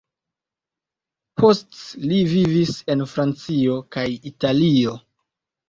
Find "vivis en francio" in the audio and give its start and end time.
2.33-3.79